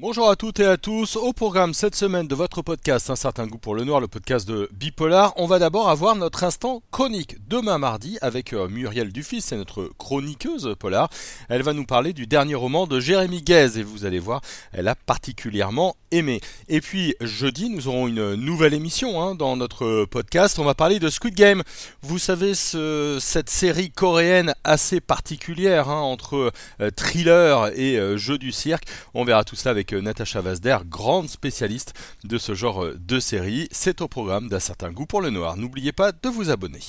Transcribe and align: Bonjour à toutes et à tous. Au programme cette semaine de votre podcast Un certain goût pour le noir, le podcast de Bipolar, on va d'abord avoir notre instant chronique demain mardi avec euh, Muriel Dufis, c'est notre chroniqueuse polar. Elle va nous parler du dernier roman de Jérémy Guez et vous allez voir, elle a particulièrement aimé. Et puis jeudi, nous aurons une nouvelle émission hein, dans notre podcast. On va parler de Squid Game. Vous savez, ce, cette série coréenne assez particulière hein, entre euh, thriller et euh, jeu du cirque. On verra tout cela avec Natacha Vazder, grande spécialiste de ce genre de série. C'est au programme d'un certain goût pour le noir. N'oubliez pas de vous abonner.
Bonjour 0.00 0.30
à 0.30 0.36
toutes 0.36 0.60
et 0.60 0.64
à 0.64 0.78
tous. 0.78 1.16
Au 1.16 1.34
programme 1.34 1.74
cette 1.74 1.94
semaine 1.94 2.26
de 2.26 2.34
votre 2.34 2.62
podcast 2.62 3.10
Un 3.10 3.16
certain 3.16 3.46
goût 3.46 3.58
pour 3.58 3.74
le 3.74 3.84
noir, 3.84 4.00
le 4.00 4.08
podcast 4.08 4.48
de 4.48 4.66
Bipolar, 4.72 5.34
on 5.36 5.44
va 5.44 5.58
d'abord 5.58 5.90
avoir 5.90 6.16
notre 6.16 6.42
instant 6.42 6.82
chronique 6.90 7.36
demain 7.48 7.76
mardi 7.76 8.16
avec 8.22 8.54
euh, 8.54 8.66
Muriel 8.66 9.12
Dufis, 9.12 9.42
c'est 9.42 9.58
notre 9.58 9.90
chroniqueuse 9.98 10.74
polar. 10.78 11.10
Elle 11.50 11.62
va 11.62 11.74
nous 11.74 11.84
parler 11.84 12.14
du 12.14 12.26
dernier 12.26 12.54
roman 12.54 12.86
de 12.86 12.98
Jérémy 12.98 13.42
Guez 13.42 13.78
et 13.78 13.82
vous 13.82 14.06
allez 14.06 14.20
voir, 14.20 14.40
elle 14.72 14.88
a 14.88 14.94
particulièrement 14.94 15.96
aimé. 16.12 16.40
Et 16.70 16.80
puis 16.80 17.14
jeudi, 17.20 17.68
nous 17.68 17.86
aurons 17.86 18.08
une 18.08 18.36
nouvelle 18.36 18.72
émission 18.72 19.20
hein, 19.22 19.34
dans 19.34 19.54
notre 19.56 20.06
podcast. 20.06 20.58
On 20.58 20.64
va 20.64 20.74
parler 20.74 20.98
de 20.98 21.10
Squid 21.10 21.34
Game. 21.34 21.62
Vous 22.00 22.18
savez, 22.18 22.54
ce, 22.54 23.18
cette 23.20 23.50
série 23.50 23.90
coréenne 23.90 24.54
assez 24.64 25.02
particulière 25.02 25.90
hein, 25.90 26.00
entre 26.00 26.52
euh, 26.80 26.90
thriller 26.90 27.66
et 27.78 27.98
euh, 27.98 28.16
jeu 28.16 28.38
du 28.38 28.50
cirque. 28.50 28.84
On 29.12 29.24
verra 29.24 29.44
tout 29.44 29.56
cela 29.56 29.72
avec 29.72 29.89
Natacha 29.96 30.40
Vazder, 30.40 30.78
grande 30.86 31.28
spécialiste 31.28 31.94
de 32.24 32.38
ce 32.38 32.54
genre 32.54 32.86
de 32.94 33.20
série. 33.20 33.68
C'est 33.70 34.00
au 34.00 34.08
programme 34.08 34.48
d'un 34.48 34.60
certain 34.60 34.90
goût 34.90 35.06
pour 35.06 35.20
le 35.20 35.30
noir. 35.30 35.56
N'oubliez 35.56 35.92
pas 35.92 36.12
de 36.12 36.28
vous 36.28 36.50
abonner. 36.50 36.80